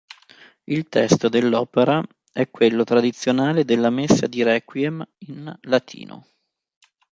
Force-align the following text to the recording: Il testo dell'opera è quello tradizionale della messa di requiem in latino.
Il 0.65 0.89
testo 0.89 1.29
dell'opera 1.29 2.01
è 2.33 2.49
quello 2.49 2.83
tradizionale 2.83 3.63
della 3.65 3.91
messa 3.91 4.25
di 4.25 4.41
requiem 4.41 5.07
in 5.27 5.55
latino. 5.65 6.25